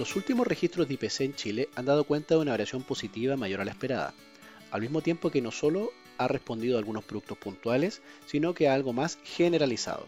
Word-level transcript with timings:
Los 0.00 0.16
últimos 0.16 0.46
registros 0.46 0.88
de 0.88 0.94
IPC 0.94 1.20
en 1.20 1.34
Chile 1.34 1.68
han 1.76 1.84
dado 1.84 2.04
cuenta 2.04 2.34
de 2.34 2.40
una 2.40 2.52
variación 2.52 2.82
positiva 2.82 3.36
mayor 3.36 3.60
a 3.60 3.66
la 3.66 3.70
esperada, 3.70 4.14
al 4.70 4.80
mismo 4.80 5.02
tiempo 5.02 5.30
que 5.30 5.42
no 5.42 5.50
solo 5.50 5.92
ha 6.16 6.26
respondido 6.26 6.76
a 6.76 6.78
algunos 6.78 7.04
productos 7.04 7.36
puntuales, 7.36 8.00
sino 8.24 8.54
que 8.54 8.66
a 8.66 8.72
algo 8.72 8.94
más 8.94 9.18
generalizado. 9.24 10.06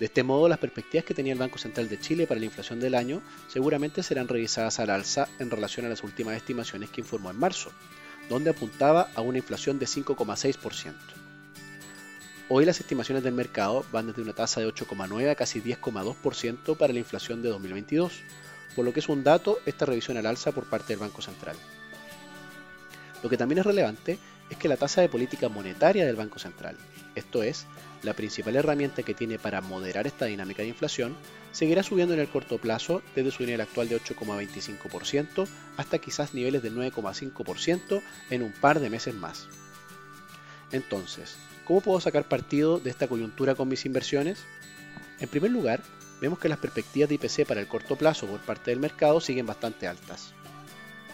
De 0.00 0.06
este 0.06 0.24
modo, 0.24 0.48
las 0.48 0.58
perspectivas 0.58 1.04
que 1.04 1.14
tenía 1.14 1.32
el 1.32 1.38
Banco 1.38 1.58
Central 1.58 1.88
de 1.88 2.00
Chile 2.00 2.26
para 2.26 2.40
la 2.40 2.46
inflación 2.46 2.80
del 2.80 2.96
año 2.96 3.22
seguramente 3.46 4.02
serán 4.02 4.26
revisadas 4.26 4.80
al 4.80 4.90
alza 4.90 5.28
en 5.38 5.48
relación 5.48 5.86
a 5.86 5.88
las 5.88 6.02
últimas 6.02 6.36
estimaciones 6.36 6.90
que 6.90 7.02
informó 7.02 7.30
en 7.30 7.38
marzo, 7.38 7.70
donde 8.28 8.50
apuntaba 8.50 9.12
a 9.14 9.20
una 9.20 9.38
inflación 9.38 9.78
de 9.78 9.86
5,6%. 9.86 10.92
Hoy 12.48 12.64
las 12.64 12.80
estimaciones 12.80 13.22
del 13.22 13.34
mercado 13.34 13.84
van 13.92 14.08
desde 14.08 14.22
una 14.22 14.32
tasa 14.32 14.60
de 14.60 14.66
8,9 14.66 15.30
a 15.30 15.36
casi 15.36 15.60
10,2% 15.60 16.76
para 16.76 16.92
la 16.92 16.98
inflación 16.98 17.42
de 17.42 17.48
2022, 17.48 18.12
por 18.76 18.84
lo 18.84 18.92
que 18.92 19.00
es 19.00 19.08
un 19.08 19.24
dato 19.24 19.58
esta 19.66 19.86
revisión 19.86 20.18
al 20.18 20.26
alza 20.26 20.52
por 20.52 20.66
parte 20.66 20.92
del 20.92 21.00
Banco 21.00 21.22
Central. 21.22 21.56
Lo 23.22 23.30
que 23.30 23.38
también 23.38 23.58
es 23.58 23.66
relevante 23.66 24.18
es 24.50 24.56
que 24.58 24.68
la 24.68 24.76
tasa 24.76 25.00
de 25.00 25.08
política 25.08 25.48
monetaria 25.48 26.06
del 26.06 26.14
Banco 26.14 26.38
Central, 26.38 26.76
esto 27.14 27.42
es, 27.42 27.66
la 28.02 28.12
principal 28.12 28.54
herramienta 28.54 29.02
que 29.02 29.14
tiene 29.14 29.38
para 29.38 29.60
moderar 29.62 30.06
esta 30.06 30.26
dinámica 30.26 30.62
de 30.62 30.68
inflación, 30.68 31.16
seguirá 31.50 31.82
subiendo 31.82 32.14
en 32.14 32.20
el 32.20 32.28
corto 32.28 32.58
plazo 32.58 33.02
desde 33.14 33.30
su 33.30 33.42
nivel 33.42 33.62
actual 33.62 33.88
de 33.88 34.00
8,25% 34.00 35.48
hasta 35.76 35.98
quizás 35.98 36.34
niveles 36.34 36.62
de 36.62 36.70
9,5% 36.70 38.02
en 38.30 38.42
un 38.42 38.52
par 38.52 38.78
de 38.78 38.90
meses 38.90 39.14
más. 39.14 39.48
Entonces, 40.70 41.36
¿cómo 41.64 41.80
puedo 41.80 42.00
sacar 42.00 42.28
partido 42.28 42.78
de 42.78 42.90
esta 42.90 43.08
coyuntura 43.08 43.54
con 43.54 43.68
mis 43.68 43.86
inversiones? 43.86 44.38
En 45.18 45.28
primer 45.28 45.50
lugar, 45.50 45.82
vemos 46.20 46.38
que 46.38 46.48
las 46.48 46.58
perspectivas 46.58 47.08
de 47.08 47.16
IPC 47.16 47.46
para 47.46 47.60
el 47.60 47.68
corto 47.68 47.96
plazo 47.96 48.26
por 48.26 48.40
parte 48.40 48.70
del 48.70 48.80
mercado 48.80 49.20
siguen 49.20 49.46
bastante 49.46 49.86
altas. 49.86 50.32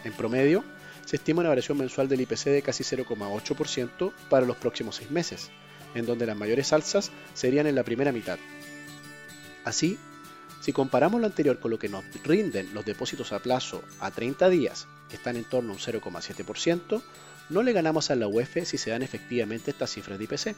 En 0.03 0.13
promedio, 0.13 0.63
se 1.05 1.17
estima 1.17 1.41
una 1.41 1.49
variación 1.49 1.77
mensual 1.77 2.07
del 2.07 2.21
IPC 2.21 2.45
de 2.45 2.61
casi 2.61 2.83
0,8% 2.83 4.13
para 4.29 4.45
los 4.45 4.57
próximos 4.57 4.95
seis 4.95 5.11
meses, 5.11 5.51
en 5.95 6.05
donde 6.05 6.25
las 6.25 6.37
mayores 6.37 6.73
alzas 6.73 7.11
serían 7.33 7.67
en 7.67 7.75
la 7.75 7.83
primera 7.83 8.11
mitad. 8.11 8.39
Así, 9.65 9.97
si 10.61 10.71
comparamos 10.71 11.19
lo 11.19 11.27
anterior 11.27 11.59
con 11.59 11.71
lo 11.71 11.79
que 11.79 11.89
nos 11.89 12.05
rinden 12.23 12.73
los 12.73 12.85
depósitos 12.85 13.33
a 13.33 13.39
plazo 13.39 13.83
a 13.99 14.11
30 14.11 14.49
días, 14.49 14.87
que 15.09 15.17
están 15.17 15.35
en 15.35 15.43
torno 15.43 15.71
a 15.71 15.75
un 15.75 15.79
0,7%, 15.79 17.01
no 17.49 17.63
le 17.63 17.73
ganamos 17.73 18.09
a 18.09 18.15
la 18.15 18.27
UEF 18.27 18.65
si 18.65 18.77
se 18.77 18.89
dan 18.89 19.03
efectivamente 19.03 19.71
estas 19.71 19.91
cifras 19.91 20.17
de 20.17 20.23
IPC. 20.23 20.55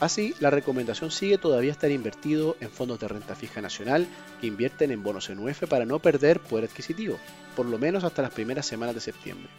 Así, 0.00 0.34
la 0.40 0.48
recomendación 0.48 1.10
sigue 1.10 1.36
todavía 1.36 1.72
estar 1.72 1.90
invertido 1.90 2.56
en 2.60 2.70
fondos 2.70 2.98
de 2.98 3.08
renta 3.08 3.36
fija 3.36 3.60
nacional 3.60 4.08
que 4.40 4.46
invierten 4.46 4.90
en 4.92 5.02
bonos 5.02 5.28
en 5.28 5.38
UF 5.38 5.64
para 5.68 5.84
no 5.84 5.98
perder 5.98 6.40
poder 6.40 6.64
adquisitivo, 6.64 7.18
por 7.54 7.66
lo 7.66 7.78
menos 7.78 8.02
hasta 8.02 8.22
las 8.22 8.32
primeras 8.32 8.64
semanas 8.64 8.94
de 8.94 9.02
septiembre. 9.02 9.50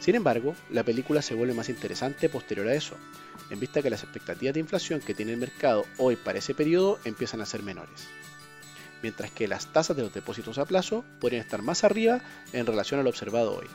Sin 0.00 0.16
embargo, 0.16 0.54
la 0.68 0.82
película 0.82 1.22
se 1.22 1.34
vuelve 1.34 1.54
más 1.54 1.70
interesante 1.70 2.28
posterior 2.28 2.68
a 2.68 2.74
eso, 2.74 2.94
en 3.48 3.58
vista 3.58 3.80
que 3.80 3.88
las 3.88 4.02
expectativas 4.02 4.52
de 4.52 4.60
inflación 4.60 5.00
que 5.00 5.14
tiene 5.14 5.32
el 5.32 5.38
mercado 5.38 5.86
hoy 5.96 6.16
para 6.16 6.38
ese 6.38 6.54
periodo 6.54 6.98
empiezan 7.06 7.40
a 7.40 7.46
ser 7.46 7.62
menores, 7.62 8.06
mientras 9.02 9.30
que 9.30 9.48
las 9.48 9.72
tasas 9.72 9.96
de 9.96 10.02
los 10.02 10.12
depósitos 10.12 10.58
a 10.58 10.66
plazo 10.66 11.06
podrían 11.20 11.42
estar 11.42 11.62
más 11.62 11.84
arriba 11.84 12.20
en 12.52 12.66
relación 12.66 13.00
a 13.00 13.02
lo 13.02 13.08
observado 13.08 13.56
hoy. 13.56 13.66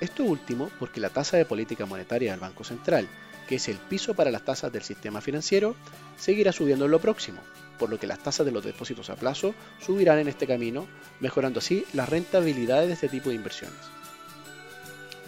Esto 0.00 0.22
último 0.22 0.70
porque 0.78 1.00
la 1.00 1.08
tasa 1.08 1.38
de 1.38 1.46
política 1.46 1.86
monetaria 1.86 2.32
del 2.32 2.40
Banco 2.40 2.62
Central 2.62 3.08
que 3.48 3.56
es 3.56 3.68
el 3.68 3.76
piso 3.76 4.14
para 4.14 4.30
las 4.30 4.44
tasas 4.44 4.72
del 4.72 4.82
sistema 4.82 5.20
financiero, 5.20 5.76
seguirá 6.16 6.52
subiendo 6.52 6.84
en 6.86 6.90
lo 6.90 7.00
próximo, 7.00 7.40
por 7.78 7.90
lo 7.90 7.98
que 7.98 8.06
las 8.06 8.18
tasas 8.18 8.46
de 8.46 8.52
los 8.52 8.64
depósitos 8.64 9.10
a 9.10 9.16
plazo 9.16 9.54
subirán 9.80 10.18
en 10.18 10.28
este 10.28 10.46
camino, 10.46 10.86
mejorando 11.20 11.58
así 11.58 11.84
las 11.92 12.08
rentabilidades 12.08 12.88
de 12.88 12.94
este 12.94 13.08
tipo 13.08 13.30
de 13.30 13.36
inversiones. 13.36 13.78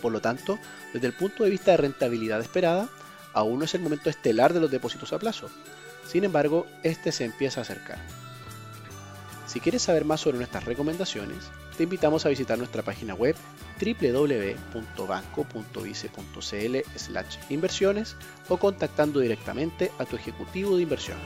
Por 0.02 0.12
lo 0.12 0.20
tanto, 0.20 0.58
desde 0.92 1.06
el 1.06 1.12
punto 1.12 1.44
de 1.44 1.50
vista 1.50 1.72
de 1.72 1.78
rentabilidad 1.78 2.40
esperada, 2.40 2.88
aún 3.32 3.58
no 3.58 3.64
es 3.64 3.74
el 3.74 3.80
momento 3.80 4.10
estelar 4.10 4.52
de 4.52 4.60
los 4.60 4.70
depósitos 4.70 5.12
a 5.12 5.18
plazo. 5.18 5.50
Sin 6.06 6.24
embargo, 6.24 6.66
este 6.82 7.12
se 7.12 7.24
empieza 7.24 7.60
a 7.60 7.62
acercar. 7.62 7.98
Si 9.46 9.60
quieres 9.60 9.82
saber 9.82 10.04
más 10.04 10.20
sobre 10.20 10.38
nuestras 10.38 10.64
recomendaciones, 10.64 11.44
te 11.78 11.84
invitamos 11.84 12.26
a 12.26 12.28
visitar 12.28 12.58
nuestra 12.58 12.82
página 12.82 13.14
web 13.14 13.34
www.banco.vice.cl 13.80 16.76
inversiones 17.50 18.16
o 18.48 18.56
contactando 18.56 19.20
directamente 19.20 19.92
a 19.98 20.04
tu 20.04 20.16
ejecutivo 20.16 20.74
de 20.76 20.82
inversión. 20.82 21.18